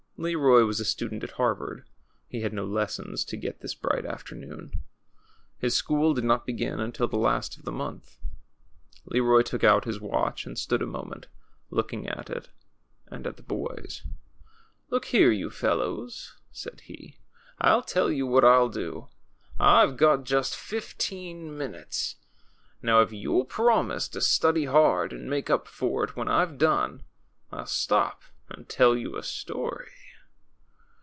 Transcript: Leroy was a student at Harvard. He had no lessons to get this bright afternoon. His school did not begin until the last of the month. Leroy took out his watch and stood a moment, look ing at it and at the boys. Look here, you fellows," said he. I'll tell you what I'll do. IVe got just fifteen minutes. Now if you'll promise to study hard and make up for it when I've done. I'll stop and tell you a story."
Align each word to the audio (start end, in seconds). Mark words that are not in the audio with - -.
Leroy 0.23 0.63
was 0.65 0.79
a 0.79 0.85
student 0.85 1.23
at 1.23 1.31
Harvard. 1.31 1.83
He 2.27 2.41
had 2.41 2.53
no 2.53 2.63
lessons 2.63 3.25
to 3.25 3.35
get 3.35 3.61
this 3.61 3.73
bright 3.73 4.05
afternoon. 4.05 4.71
His 5.57 5.73
school 5.75 6.13
did 6.13 6.23
not 6.23 6.45
begin 6.45 6.79
until 6.79 7.07
the 7.07 7.17
last 7.17 7.57
of 7.57 7.65
the 7.65 7.71
month. 7.71 8.19
Leroy 9.05 9.41
took 9.41 9.63
out 9.63 9.85
his 9.85 9.99
watch 9.99 10.45
and 10.45 10.59
stood 10.59 10.83
a 10.83 10.85
moment, 10.85 11.25
look 11.71 11.91
ing 11.91 12.05
at 12.07 12.29
it 12.29 12.51
and 13.07 13.25
at 13.25 13.35
the 13.37 13.41
boys. 13.41 14.03
Look 14.91 15.05
here, 15.05 15.31
you 15.31 15.49
fellows," 15.49 16.35
said 16.51 16.81
he. 16.81 17.17
I'll 17.59 17.81
tell 17.81 18.11
you 18.11 18.27
what 18.27 18.43
I'll 18.45 18.69
do. 18.69 19.07
IVe 19.59 19.97
got 19.97 20.23
just 20.23 20.55
fifteen 20.55 21.57
minutes. 21.57 22.17
Now 22.83 23.01
if 23.01 23.11
you'll 23.11 23.45
promise 23.45 24.07
to 24.09 24.21
study 24.21 24.65
hard 24.65 25.13
and 25.13 25.27
make 25.27 25.49
up 25.49 25.67
for 25.67 26.03
it 26.03 26.15
when 26.15 26.27
I've 26.27 26.59
done. 26.59 27.05
I'll 27.51 27.65
stop 27.65 28.21
and 28.51 28.69
tell 28.69 28.95
you 28.95 29.15
a 29.17 29.23
story." 29.23 29.89